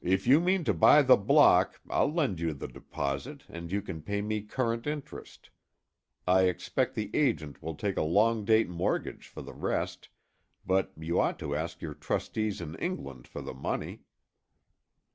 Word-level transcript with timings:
"If 0.00 0.26
you 0.26 0.40
mean 0.40 0.64
to 0.64 0.72
buy 0.72 1.02
the 1.02 1.18
block, 1.18 1.80
I'll 1.90 2.10
lend 2.10 2.40
you 2.40 2.54
the 2.54 2.66
deposit 2.66 3.42
and 3.46 3.70
you 3.70 3.82
can 3.82 4.00
pay 4.00 4.22
me 4.22 4.40
current 4.40 4.86
interest. 4.86 5.50
I 6.26 6.44
expect 6.44 6.94
the 6.94 7.10
agent 7.12 7.62
will 7.62 7.74
take 7.74 7.98
a 7.98 8.02
long 8.02 8.46
date 8.46 8.70
mortgage 8.70 9.28
for 9.28 9.42
the 9.42 9.52
rest, 9.52 10.08
but 10.64 10.92
you 10.98 11.20
ought 11.20 11.38
to 11.40 11.54
ask 11.54 11.82
your 11.82 11.92
trustees 11.92 12.62
in 12.62 12.74
England 12.76 13.28
for 13.28 13.42
the 13.42 13.52
money." 13.52 14.00